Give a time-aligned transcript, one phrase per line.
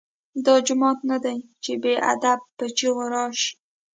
[0.45, 3.51] دا جومات نه دی چې بې ادب په چیغو راشې.